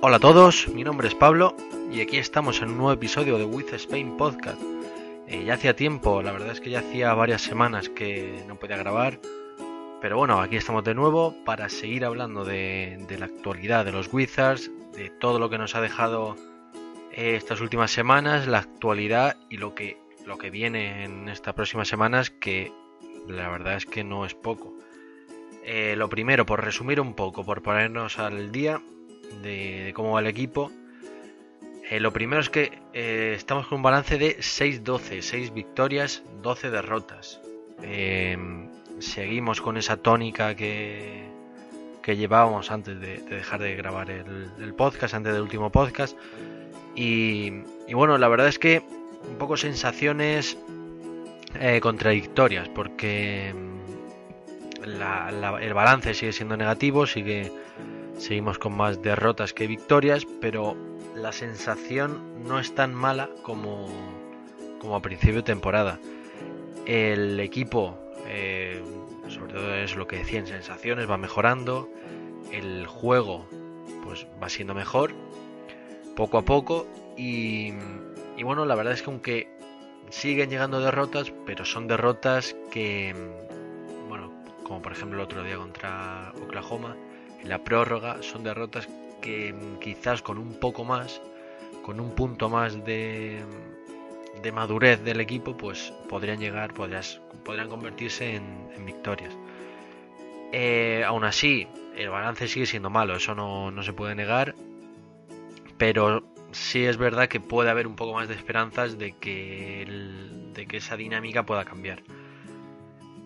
[0.00, 1.56] Hola a todos, mi nombre es Pablo
[1.90, 4.62] y aquí estamos en un nuevo episodio de With Spain Podcast.
[5.26, 8.76] Eh, ya hacía tiempo, la verdad es que ya hacía varias semanas que no podía
[8.76, 9.18] grabar,
[10.00, 14.70] pero bueno, aquí estamos de nuevo para seguir hablando de, la actualidad de los Wizards,
[14.92, 16.36] de todo lo que nos ha dejado
[17.10, 21.88] eh, estas últimas semanas, la actualidad y lo que, lo que viene en estas próximas
[21.88, 22.70] semanas, que
[23.26, 24.76] la verdad es que no es poco.
[25.64, 28.80] Eh, lo primero, por resumir un poco, por ponernos al día,
[29.42, 30.70] de, cómo va el equipo.
[31.90, 36.70] Eh, lo primero es que eh, estamos con un balance de 6-12, 6 victorias, 12
[36.70, 37.40] derrotas.
[37.82, 41.24] Em, seguimos con esa tónica que,
[42.02, 46.16] que llevábamos antes de, dejar de grabar el, podcast, antes del último podcast.
[46.94, 47.50] Y,
[47.92, 48.82] bueno, la verdad es que
[49.28, 50.58] un poco sensaciones
[51.60, 53.78] eh, contradictorias, porque em,
[54.82, 57.52] el balance sigue siendo negativo, sigue
[58.18, 60.76] Seguimos con más derrotas que victorias, pero
[61.14, 63.88] la sensación no es tan mala como,
[64.80, 65.98] como a principio de temporada.
[66.84, 68.82] El equipo, eh,
[69.28, 71.88] sobre todo es lo que decía en sensaciones, va mejorando.
[72.52, 73.46] El juego
[74.02, 75.14] pues va siendo mejor
[76.16, 77.72] poco a poco y,
[78.36, 79.48] y bueno, la verdad es que aunque
[80.10, 83.14] siguen llegando derrotas, pero son derrotas que,
[84.08, 84.32] bueno,
[84.64, 86.96] como por ejemplo el otro día contra Oklahoma,
[87.40, 88.88] en la prórroga son derrotas
[89.20, 91.20] que quizás con un poco más,
[91.82, 93.42] con un punto más de,
[94.52, 99.36] madurez del equipo, pues podrían llegar, podrían convertirse en, victorias.
[100.52, 104.54] Eh, aún así, el balance sigue siendo malo, eso no, no se puede negar,
[105.76, 106.22] pero
[106.52, 109.86] sí es verdad que puede haber un poco más de esperanzas de que,
[110.54, 112.02] de que esa dinámica pueda cambiar.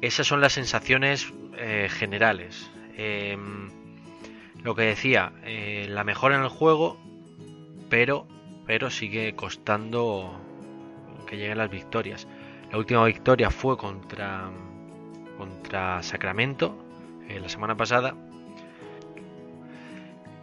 [0.00, 2.70] Esas son las sensaciones eh, generales.
[2.96, 3.70] Em,
[4.62, 6.96] lo que decía, eh, la mejora en el juego,
[7.88, 8.26] pero,
[8.66, 10.40] pero sigue costando
[11.26, 12.28] que lleguen las victorias.
[12.70, 14.50] La última victoria fue contra,
[15.36, 16.76] contra Sacramento
[17.28, 18.14] eh, la semana pasada.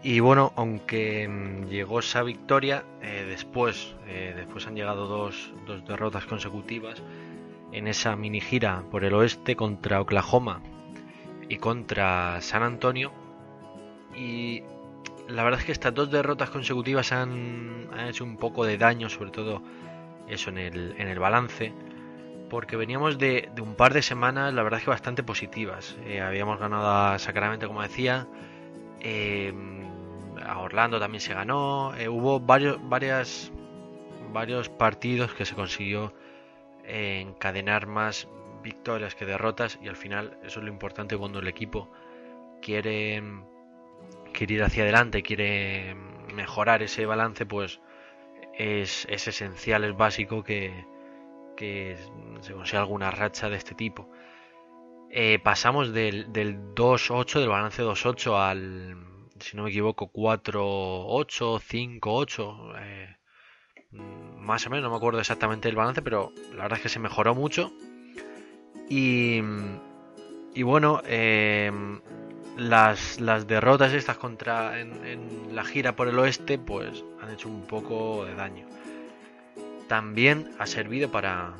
[0.04, 6.26] Y bueno, aunque mm, llegó esa victoria, eh, después, después han llegado dos, dos derrotas
[6.26, 7.02] consecutivas
[7.72, 10.62] en esa mini gira por el oeste contra Oklahoma
[11.48, 13.12] y contra San Antonio
[14.16, 14.64] y
[15.28, 19.32] la verdad es que estas dos derrotas consecutivas han, hecho un poco de daño, sobre
[19.32, 19.62] todo
[20.28, 21.74] eso en el, en el balance,
[22.50, 25.96] porque veníamos de, un par de semanas, la verdad es que bastante positivas.
[26.06, 28.28] Eh, habíamos ganado a Sacramento, como decía,
[29.00, 29.54] eh,
[30.44, 33.52] a Orlando también se ganó, eh, hubo varios, varias,
[34.34, 36.14] varios partidos que se consiguió
[36.84, 38.28] encadenar más
[38.64, 41.88] victorias que derrotas y al final eso es lo importante cuando el equipo
[42.62, 43.22] quiere
[44.40, 45.96] quiere ir hacia adelante, quiere
[46.34, 47.82] mejorar ese balance, pues
[48.58, 50.86] es, esencial, es básico que,
[51.58, 54.10] se consiga alguna racha de este tipo.
[55.10, 58.96] Eh, pasamos del, del 2-8, del balance 2-8 al,
[59.40, 62.76] si no me equivoco, 4-8, 5-8.
[62.80, 63.16] Eh,
[63.92, 67.00] más o menos, no me acuerdo exactamente el balance, pero la verdad es que se
[67.00, 67.74] mejoró mucho.
[68.88, 69.42] Y,
[70.54, 71.74] y bueno, eh,
[72.60, 77.62] las, las derrotas estas contra en, la gira por el oeste pues han hecho un
[77.62, 78.68] poco de daño.
[79.88, 81.54] También ha servido para,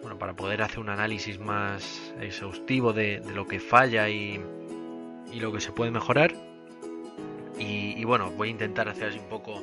[0.00, 4.40] bueno, para poder hacer un análisis más exhaustivo de, lo que falla y,
[5.32, 6.34] y, lo que se puede mejorar.
[7.58, 9.62] Y, bueno, voy a intentar hacer así un poco,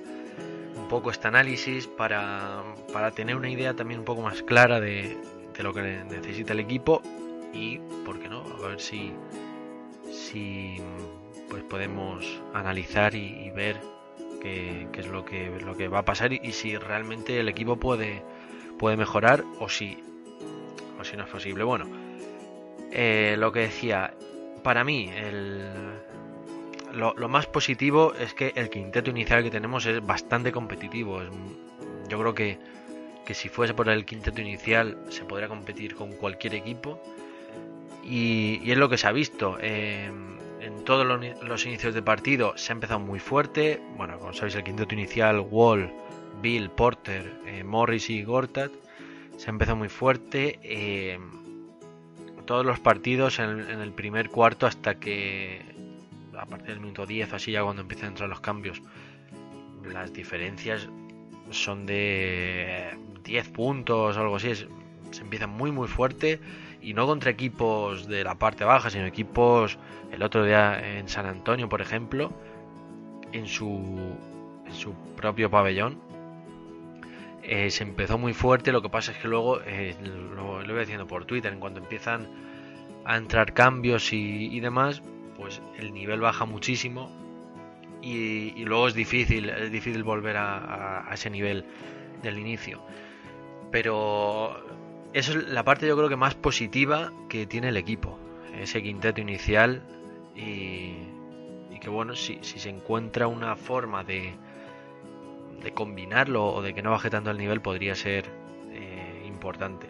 [0.75, 2.63] un poco este análisis para,
[2.93, 5.17] para tener una idea también un poco más clara de,
[5.55, 7.01] de lo que necesita el equipo
[7.53, 8.43] y, ¿por qué no?
[8.63, 9.11] A ver si,
[10.11, 10.77] si
[11.49, 13.77] pues podemos analizar y, ver
[14.41, 18.23] qué, es lo que, lo que va a pasar y, si realmente el equipo puede,
[18.79, 20.01] puede mejorar o si,
[20.99, 21.63] o si no es posible.
[21.63, 21.87] Bueno,
[22.91, 24.13] eh, lo que decía,
[24.63, 25.69] para mí, el,
[26.93, 31.21] lo, más positivo es que el quinteto inicial que tenemos es bastante competitivo.
[32.09, 32.59] yo creo que,
[33.25, 37.01] que, si fuese por el quinteto inicial se podría competir con cualquier equipo.
[38.11, 39.57] Y, es lo que se ha visto.
[39.61, 43.81] Em, en todos los, inicios de partido se ha empezado muy fuerte.
[43.95, 45.89] Bueno, como sabéis, el quinteto inicial, Wall,
[46.41, 48.69] Bill, Porter, eh, Morris y Gortat,
[49.37, 50.59] se ha empezado muy fuerte.
[50.61, 51.21] Em,
[52.45, 55.61] todos los partidos en, el primer cuarto hasta que
[56.37, 58.81] a partir del minuto 10 así ya cuando empiezan a entrar los cambios
[59.85, 60.89] las diferencias
[61.51, 64.49] son de 10 puntos o algo así
[65.11, 66.39] se empieza muy muy fuerte
[66.81, 69.77] y no contra equipos de la parte baja sino equipos
[70.11, 72.31] el otro día en San Antonio por ejemplo
[73.31, 74.15] en su,
[74.65, 75.99] en su propio pabellón
[77.43, 79.95] eh, se empezó muy fuerte lo que pasa es que luego eh,
[80.35, 82.27] lo, lo voy diciendo por Twitter en cuanto empiezan
[83.05, 85.01] a entrar cambios y, demás,
[85.37, 87.09] pues el nivel baja muchísimo
[88.01, 91.65] y, luego es difícil, es difícil volver a, ese nivel
[92.21, 92.81] del inicio.
[93.71, 94.63] Pero
[95.13, 98.17] eso es la parte yo creo que más positiva que tiene el equipo,
[98.59, 99.81] ese quinteto inicial
[100.35, 100.95] y,
[101.81, 104.35] que bueno, si, si, se encuentra una forma de,
[105.61, 108.25] de combinarlo o de que no baje tanto el nivel podría ser
[108.71, 109.87] eh, importante.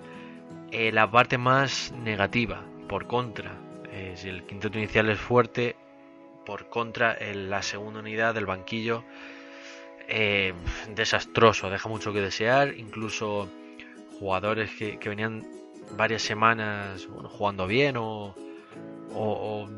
[0.71, 3.59] Eh, la parte más negativa, por contra,
[3.91, 5.75] eh, si el quinteto inicial es fuerte,
[6.45, 9.03] por contra, la segunda unidad del banquillo,
[10.94, 13.47] desastroso, deja mucho que desear, incluso
[14.21, 15.44] jugadores que, venían
[15.97, 18.35] varias semanas jugando bien o,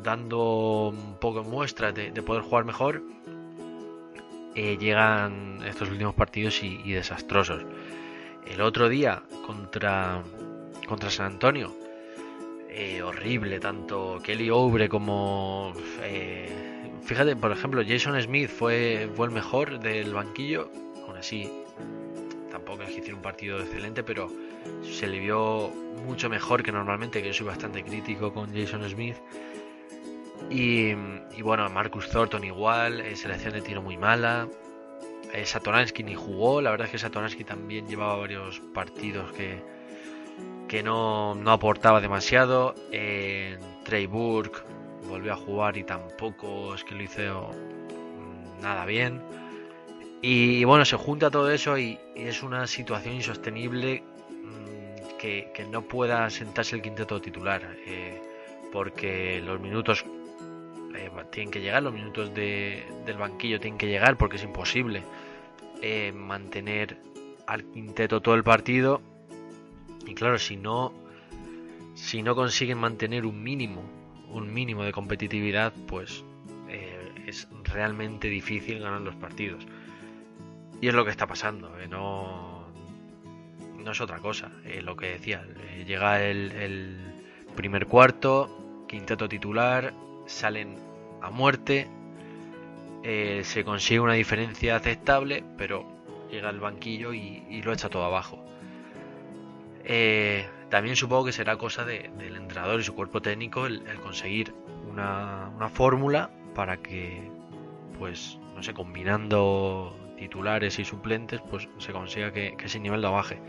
[0.04, 3.02] dando un poco muestras de, poder jugar mejor,
[4.54, 7.64] eh, llegan estos últimos partidos y, desastrosos.
[8.46, 10.22] El otro día contra,
[10.90, 11.74] contra San Antonio,
[12.68, 15.74] eh, horrible, tanto Kelly Oubre como...
[16.02, 16.52] Eh,
[17.04, 20.70] fíjate, por ejemplo, Jason Smith fue, fue el mejor del banquillo,
[21.08, 21.63] aún así
[22.74, 24.32] tampoco es que hiciera un partido excelente, pero
[24.84, 25.70] se le vio
[26.06, 29.18] mucho mejor que normalmente, que yo soy bastante crítico con Jason Smith.
[30.50, 30.94] Y,
[31.42, 34.48] bueno, Marcus Thornton igual, eh, selección de tiro muy mala.
[35.34, 39.62] Eh, Satoransky ni jugó, la verdad es que Satoransky también llevaba varios partidos que,
[40.68, 42.76] que no, aportaba demasiado.
[42.92, 44.60] Eh, Trey Burke
[45.08, 47.52] volvió a jugar y tampoco es que lo hizo
[48.62, 49.22] nada bien.
[50.26, 56.30] Y, bueno, se junta todo eso y, es una situación insostenible mm, que, no pueda
[56.30, 57.76] sentarse el quinteto titular.
[57.86, 58.22] Eh,
[58.72, 60.06] porque los minutos
[60.96, 65.04] eh, tienen que llegar, los minutos del banquillo tienen que llegar porque es imposible
[65.82, 66.98] eh, mantener
[67.46, 69.02] al quinteto todo el partido
[70.08, 70.94] y claro, si no,
[71.96, 73.84] si no consiguen mantener un mínimo,
[74.32, 76.24] un mínimo de competitividad, pues
[77.28, 79.66] es realmente difícil ganar los partidos.
[80.84, 82.68] Y es lo que está pasando, eh, no,
[83.78, 84.52] no es otra cosa.
[84.66, 85.42] Eh, lo que decía,
[85.88, 86.98] llega el,
[87.56, 89.94] primer cuarto, quinteto titular,
[90.26, 90.76] salen
[91.22, 91.88] a muerte,
[93.02, 95.86] se consigue una diferencia aceptable, pero
[96.30, 98.44] llega el banquillo y lo echa todo abajo.
[99.86, 104.54] Eh, también supongo que será cosa del entrenador y su cuerpo técnico el, conseguir
[104.90, 107.30] una, fórmula para que,
[108.00, 113.40] pues, no sé, combinando titulares y suplentes, pues se consiga que, ese nivel lo baje.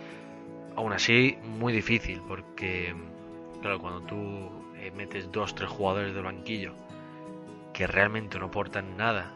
[0.76, 2.94] Aún así, muy difícil, porque,
[3.60, 6.74] claro, cuando tú eh, metes dos, tres jugadores del banquillo
[7.72, 9.32] que realmente no aportan nada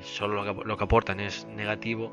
[0.00, 2.10] y solo lo que aportan es negativo,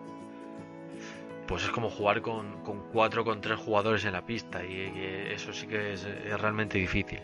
[1.51, 4.93] pues es como jugar con, con cuatro con tres jugadores en la pista y,
[5.33, 6.05] eso sí que es,
[6.39, 7.19] realmente difícil.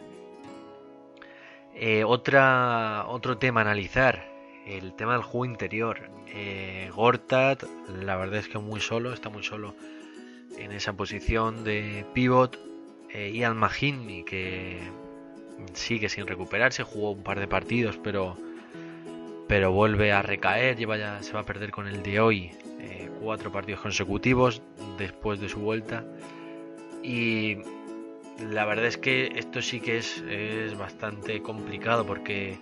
[1.73, 4.27] Eh, otra, otro tema a analizar,
[4.67, 6.09] el tema del juego interior.
[6.27, 7.63] Eh, Gortat,
[8.03, 9.75] la verdad es que muy solo, está muy solo
[10.57, 12.59] en esa posición de pivot.
[13.09, 14.79] Eh, Ian Mahinmi, que
[15.73, 18.37] sigue sin recuperarse, jugó un par de partidos, pero,
[19.47, 22.51] pero vuelve a recaer, lleva ya, se va a perder con el de hoy
[23.21, 24.61] cuatro partidos consecutivos
[24.97, 26.05] después de su vuelta.
[27.03, 27.57] Y
[28.51, 32.57] la verdad es que esto sí que es, es bastante complicado porque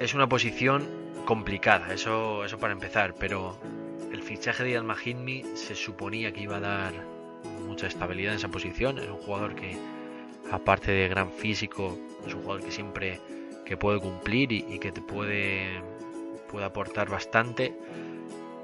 [0.00, 0.86] es una posición
[1.24, 3.58] complicada, eso, eso para empezar, pero
[4.12, 4.96] el fichaje de Alma
[5.54, 6.92] se suponía que iba a dar
[7.66, 9.76] mucha estabilidad en esa posición, es un jugador que
[10.50, 13.20] aparte de gran físico, es un jugador que siempre
[13.64, 15.82] que puede cumplir y, que te puede,
[16.50, 17.74] puede aportar bastante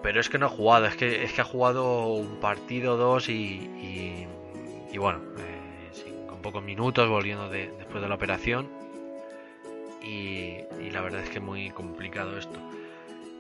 [0.03, 3.29] pero es que no ha jugado, es que, es que ha jugado un partido, dos
[3.29, 4.27] y,
[4.93, 8.80] y, bueno, eh, con pocos minutos volviendo después de la operación.
[10.03, 10.59] Y,
[10.91, 12.59] la verdad es que es muy complicado esto.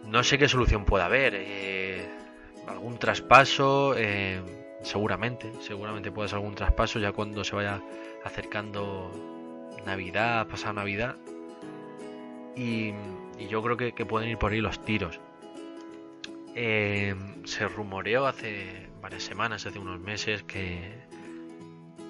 [0.07, 1.35] No sé qué solución puede haber.
[1.37, 2.09] Eh,
[2.67, 4.40] algún traspaso, eh,
[4.83, 7.83] seguramente, seguramente puede ser algún traspaso ya cuando se vaya
[8.25, 9.11] acercando
[9.87, 11.17] Navidad, pasada Navidad.
[12.57, 12.93] Y,
[13.49, 15.19] yo creo que, pueden ir por ahí los tiros.
[16.55, 17.14] Eh,
[17.45, 20.93] se rumoreó hace varias semanas, hace unos meses, que,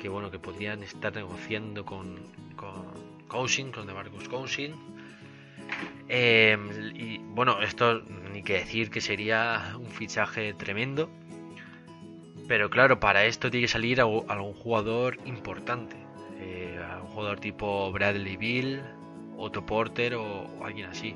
[0.01, 2.17] que bueno, que podrían estar negociando con,
[2.57, 4.75] con Cousin, con DeMarcus Cousin.
[6.09, 6.59] Eh,
[6.95, 11.09] y bueno, esto ni que decir que sería un fichaje tremendo.
[12.49, 15.97] Pero claro, para esto tiene que salir algún jugador importante.
[16.41, 18.83] Eh, un jugador tipo Bradley Bill,
[19.39, 21.15] Otto Porter o, alguien así.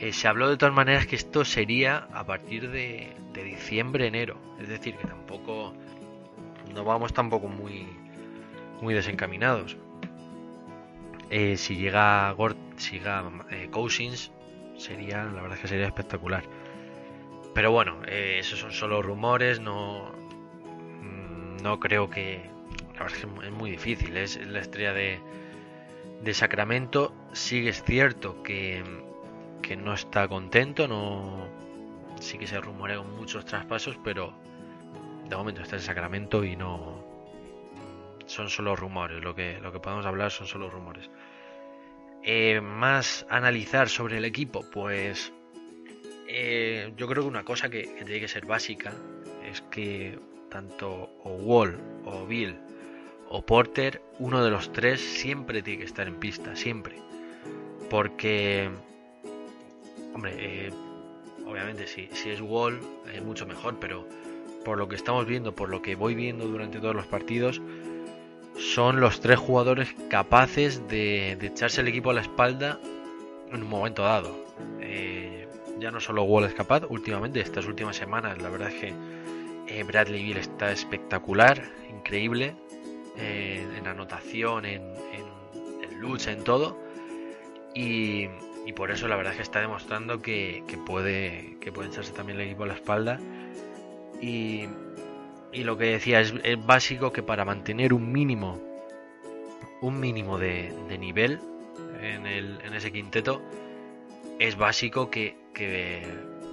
[0.00, 4.38] Eh, se habló de todas maneras que esto sería a partir de, de diciembre, enero.
[4.58, 5.74] Es decir, que tampoco
[6.74, 7.86] no vamos tampoco muy,
[8.80, 9.76] muy desencaminados.
[11.30, 14.32] Eh, si llega Gord, si llega eh, Cousins,
[14.76, 16.44] sería, la verdad es que sería espectacular.
[17.54, 20.12] Pero bueno, eh, esos son solo rumores, no,
[21.02, 22.42] mm, no creo que,
[22.94, 25.18] la verdad es que es muy difícil, es la estrella de,
[26.22, 27.12] de Sacramento.
[27.32, 28.84] Sí es cierto que,
[29.62, 31.48] que no está contento, no,
[32.20, 34.32] sí que se rumorean muchos traspasos, pero
[35.28, 37.05] de momento está en Sacramento y no
[38.26, 39.22] son solo rumores.
[39.22, 41.10] Lo que, lo que podemos hablar son solo rumores.
[42.22, 45.32] Eh, más analizar sobre el equipo, pues
[46.28, 48.92] eh, yo creo que una cosa que, tiene que ser básica
[49.48, 50.18] es que
[50.50, 52.56] tanto o Wall o Bill
[53.28, 56.96] o Porter, uno de los tres siempre tiene que estar en pista, siempre.
[57.90, 58.70] Porque,
[60.14, 60.72] hombre, eh,
[61.46, 62.80] obviamente si, si es Wall
[63.12, 64.06] es mucho mejor, pero
[64.64, 67.60] por lo que estamos viendo, por lo que voy viendo durante todos los partidos,
[68.58, 72.78] son los tres jugadores capaces de, echarse el equipo a la espalda
[73.52, 74.36] en un momento dado.
[74.80, 75.48] Eh,
[75.78, 78.94] ya no solo Wall es capaz, últimamente, estas últimas semanas, la verdad es que
[79.68, 82.54] eh, Bradley Bill está espectacular, increíble,
[83.18, 84.82] eh, en anotación, en,
[86.00, 86.78] lucha, en todo.
[87.74, 88.28] Y,
[88.74, 92.46] por eso la verdad es que está demostrando que, puede, que puede echarse también el
[92.46, 93.18] equipo a la espalda
[94.20, 94.66] y,
[95.64, 96.34] lo que decía es,
[96.66, 98.60] básico que para mantener un mínimo,
[99.80, 101.40] un mínimo de, nivel
[102.00, 103.42] en, ese quinteto,
[104.38, 105.36] es básico que,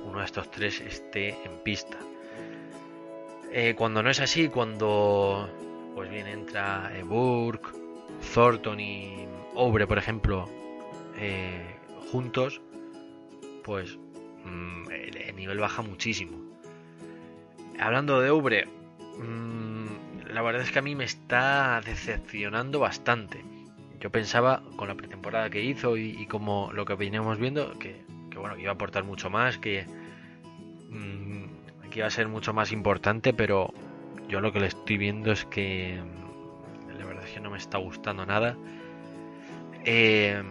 [0.05, 1.97] uno de estos tres esté en pista.
[3.51, 5.49] Eh, cuando no es así, cuando
[5.93, 7.69] pues bien entra Burke,
[8.33, 10.49] Thornton y Obre, por ejemplo,
[11.19, 11.75] eh,
[12.11, 12.61] juntos,
[13.63, 13.97] pues
[14.43, 16.37] mm, el, nivel baja muchísimo.
[17.79, 18.67] Hablando de Ubre,
[19.17, 23.43] mm, la verdad es que a mí me está decepcionando bastante.
[23.99, 28.03] Yo pensaba con la pretemporada que hizo y, como lo que veníamos viendo, que,
[28.35, 29.85] bueno, iba a aportar mucho más, que,
[30.89, 33.73] mm, que iba a ser mucho más importante, pero
[34.27, 37.57] yo lo que le estoy viendo es que mm, la verdad es que no me
[37.57, 38.57] está gustando nada.
[39.85, 40.41] Eh,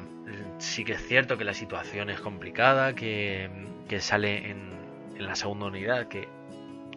[0.59, 3.51] sí que es cierto que la situación es complicada, que,
[3.99, 4.71] sale en,
[5.17, 6.29] en, la segunda unidad, que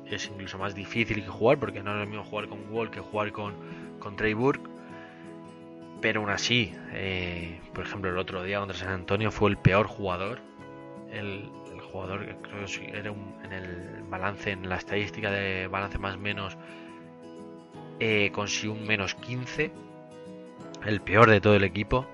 [0.10, 3.00] es incluso más difícil que jugar, porque no es lo mismo jugar con Wall que
[3.00, 3.54] jugar con,
[4.00, 4.70] con Trey Burke.
[6.02, 9.88] Pero aún así, eh, por ejemplo, el otro día contra San Antonio fue el peor
[9.88, 10.40] jugador.
[11.12, 11.50] El,
[11.92, 13.14] jugador que creo que era
[13.46, 16.58] en el balance, en la estadística de balance más menos,
[18.02, 19.72] eh, consiguió un menos 15.
[20.86, 22.06] El peor de todo el equipo.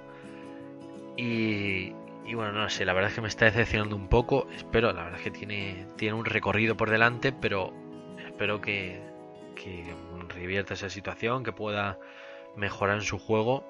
[1.17, 1.93] Y,
[2.31, 4.47] y bueno, no sé, la verdad es que me está decepcionando un poco.
[4.55, 7.73] Espero, la verdad es que tiene, tiene un recorrido por delante, pero
[8.25, 9.01] espero que,
[9.53, 9.83] que
[10.29, 11.99] revierta esa situación, que pueda
[12.55, 13.65] mejorar en su juego,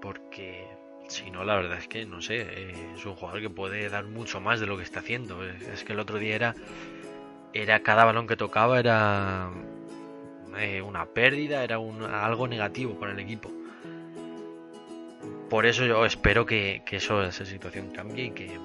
[0.00, 0.66] porque
[1.08, 4.06] si no, la verdad es que no sé, eh, es un jugador que puede dar
[4.06, 5.44] mucho más de lo que está haciendo.
[5.44, 6.54] Es que el otro día era,
[7.52, 9.50] era cada balón que tocaba era
[10.56, 13.59] eh, una pérdida, era un, algo negativo para el equipo
[15.50, 18.58] por eso yo espero que, eso, esa situación cambie y que,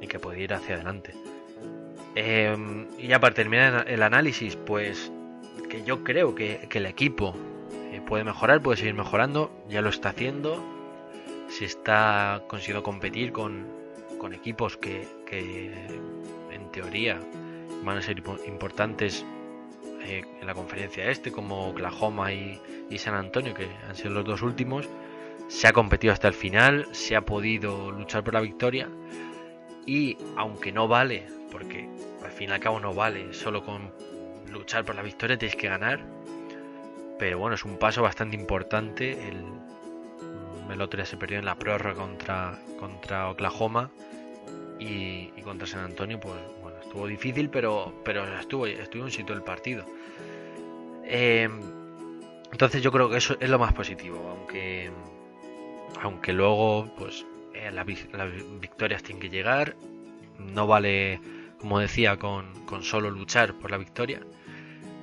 [0.00, 1.14] y que pueda ir hacia adelante.
[2.14, 5.12] Em, y ya para terminar el análisis, pues
[5.68, 7.34] que yo creo que, el equipo
[7.92, 10.64] eh, puede mejorar, puede seguir mejorando, ya lo está haciendo.
[11.48, 13.66] Si está consiguiendo competir con,
[14.18, 17.20] con equipos que, en teoría
[17.84, 19.24] van a ser importantes
[20.02, 22.58] eh, en la conferencia este, como Oklahoma y
[22.96, 24.88] San Antonio, que han sido los dos últimos
[25.48, 28.88] se ha competido hasta el final, se ha podido luchar por la victoria
[29.86, 31.88] y aunque no vale, porque
[32.24, 33.92] al fin y al cabo no vale, solo con
[34.50, 36.04] luchar por la victoria tienes que ganar,
[37.18, 39.56] pero bueno, es un paso bastante importante el
[40.94, 43.90] día se perdió en la prórroga contra, contra Oklahoma
[44.78, 49.42] y, contra San Antonio, pues bueno, estuvo difícil, pero, pero estuvo, estuvo en sitio el
[49.42, 49.86] partido.
[51.04, 51.48] Eh,
[52.52, 54.90] entonces yo creo que eso es lo más positivo, aunque,
[56.02, 59.76] aunque luego pues eh, las, victorias tienen que llegar,
[60.38, 61.20] no vale,
[61.58, 64.20] como decía, con, con, solo luchar por la victoria.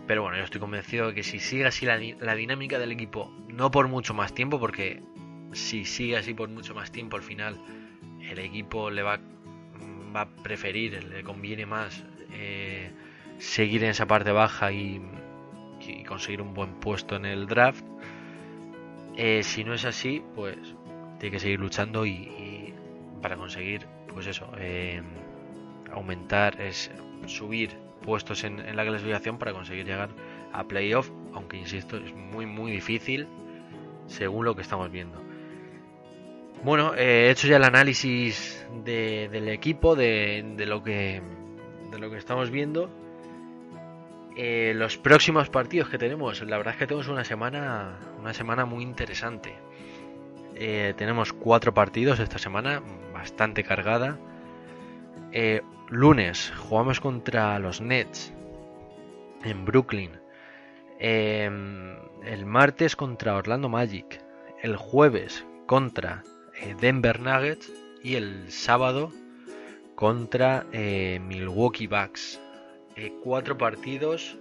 [0.07, 3.31] Pero bueno, yo estoy convencido de que si sigue así la, la dinámica del equipo,
[3.47, 5.01] no por mucho más tiempo, porque
[5.53, 7.57] si sigue así por mucho más tiempo, al final
[8.29, 9.19] el equipo le va,
[10.15, 12.91] va a preferir, le conviene más eh,
[13.37, 15.01] seguir en esa parte baja y,
[16.07, 17.83] conseguir un buen puesto en el draft.
[19.15, 20.57] Eh, si no es así, pues
[21.23, 22.73] tiene que seguir luchando y,
[23.21, 25.01] para conseguir, pues eso, eh,
[25.89, 26.91] aumentar, es
[27.27, 27.69] subir
[28.01, 30.09] puestos en, la clasificación para conseguir llegar
[30.51, 33.25] a playoff, aunque insisto, es muy muy difícil
[34.07, 35.17] según lo que estamos viendo.
[36.61, 41.21] Bueno, he hecho ya el análisis del equipo, de, lo que,
[41.89, 42.89] de lo que estamos viendo.
[44.35, 48.65] Eh, los próximos partidos que tenemos, la verdad es que tenemos una semana, una semana
[48.65, 49.55] muy interesante.
[50.55, 52.81] Eh, tenemos cuatro partidos esta semana,
[53.13, 54.17] bastante cargada.
[55.31, 58.33] Eh, lunes jugamos contra los Nets
[59.43, 60.11] en Brooklyn.
[60.99, 64.21] el martes contra Orlando Magic.
[64.61, 66.23] El jueves contra
[66.61, 69.11] eh, Denver Nuggets y el sábado
[69.95, 72.39] contra Milwaukee Bucks.
[73.23, 74.37] Cuatro partidos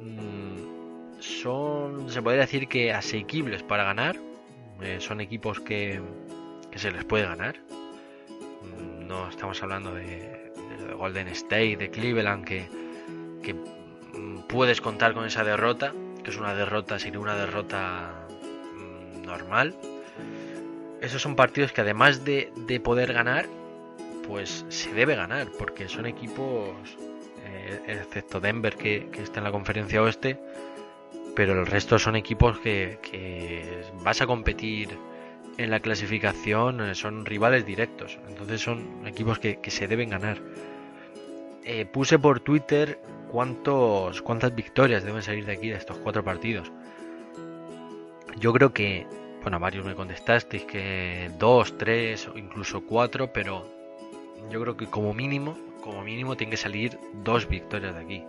[0.00, 4.16] mm, son, se podría decir que asequibles para ganar.
[4.98, 6.00] Son equipos que,
[6.74, 7.56] se les puede ganar.
[8.62, 10.52] Mm, no estamos hablando de,
[10.96, 12.68] Golden State, de Cleveland, que,
[13.42, 15.92] que mm, puedes contar con esa derrota,
[16.22, 18.26] que es una derrota, sin una derrota
[19.24, 19.74] normal
[21.00, 22.50] esos son partidos que además de,
[22.82, 23.46] poder ganar,
[24.26, 26.74] pues se debe ganar, porque son equipos,
[27.46, 30.38] eh, excepto Denver que, está en la conferencia oeste,
[31.38, 32.98] pero el resto son equipos que,
[34.02, 34.88] vas a competir
[35.56, 40.38] en la clasificación, eh, son rivales directos, entonces son equipos que, se deben ganar.
[41.62, 42.98] Eh, puse por Twitter
[43.30, 46.72] cuántos, cuántas victorias deben salir de aquí de estos cuatro partidos.
[48.40, 49.06] Yo creo que
[49.40, 53.64] bueno, varios me contestasteis que dos, tres o incluso cuatro, pero
[54.50, 58.24] yo creo que como mínimo, como mínimo tiene que salir dos victorias de aquí.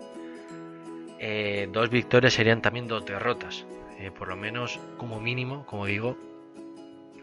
[1.20, 3.66] Eh, dos victorias serían también dos derrotas.
[4.00, 6.18] Eh, por lo menos, como mínimo, como digo,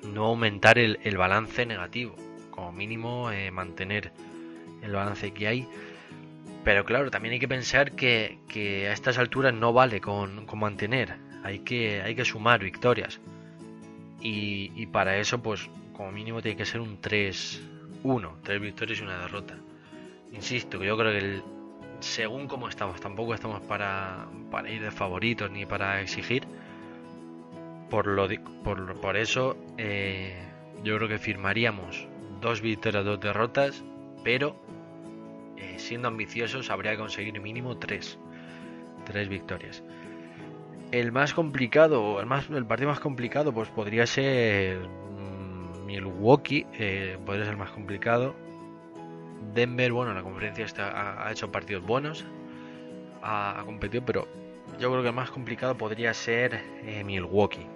[0.02, 2.14] no aumentar el, balance negativo.
[2.50, 4.12] Como mínimo, eh, mantener
[4.82, 5.68] el balance que hay.
[6.62, 8.38] Pero claro, también hay que pensar que,
[8.88, 11.16] a estas alturas no vale con, con mantener.
[11.42, 13.20] Hay que, hay que sumar victorias.
[14.20, 19.20] Y, para eso, pues como mínimo tiene que ser un 3-1, tres victorias y una
[19.20, 19.56] derrota.
[20.32, 21.42] Insisto, que yo creo que el,
[22.00, 24.26] según como estamos, tampoco estamos para,
[24.68, 26.46] ir de favoritos ni para exigir.
[27.90, 28.28] Por, lo,
[28.64, 30.34] por, por eso, eh,
[30.82, 32.08] yo creo que firmaríamos
[32.40, 33.84] dos victorias, dos derrotas,
[34.24, 34.56] pero
[35.56, 38.18] eh, siendo ambiciosos habría que conseguir mínimo tres,
[39.04, 39.82] tres victorias.
[40.92, 47.18] El más complicado, el, más, el partido más complicado, pues podría ser mm, Milwaukee, eh,
[47.24, 48.34] podría ser el más complicado.
[49.56, 52.24] Denver, bueno, la conferencia está, ha, hecho partidos buenos,
[53.22, 54.28] ha, competido, pero
[54.78, 57.66] yo creo que el más complicado podría ser eh, Milwaukee.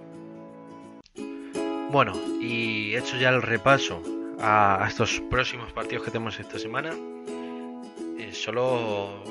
[1.90, 4.02] Bueno, y hecho ya el repaso
[4.38, 6.90] a, estos próximos partidos que tenemos esta semana,
[8.18, 9.24] eh, solo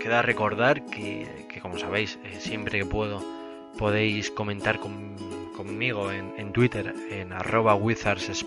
[0.00, 3.22] queda recordar que, como sabéis, eh, siempre que puedo
[3.78, 8.44] podéis comentar conmigo en, Twitter, en arroba Wizards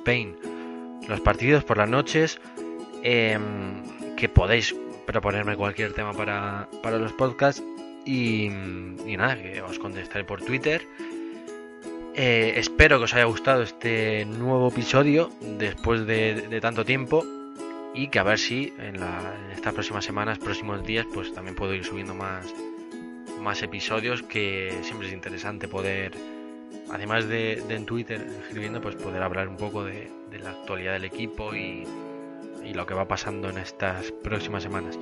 [1.08, 2.40] los partidos por las noches,
[3.04, 7.64] em, que podéis proponerme cualquier tema para, los podcasts
[8.06, 10.82] y, nada, que os contestaré por Twitter.
[12.16, 17.26] Eh, espero que os haya gustado este nuevo episodio después de tanto tiempo
[17.94, 18.96] y que a ver si en,
[19.54, 22.54] estas próximas semanas, próximos días, pues también puedo ir subiendo más,
[23.40, 26.12] más episodios que siempre es interesante poder,
[26.92, 30.10] además de, en Twitter escribiendo, pues poder hablar un poco de,
[30.42, 31.54] la actualidad del equipo
[32.66, 35.00] y, lo que va pasando en estas próximas semanas.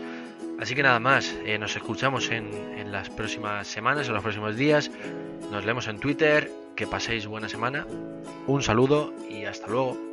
[0.60, 4.91] Así que nada más, eh, nos escuchamos en, las próximas semanas, en los próximos días,
[5.50, 7.88] nos leemos en Twitter, que paséis buena semana,
[8.47, 10.11] un saludo y hasta luego.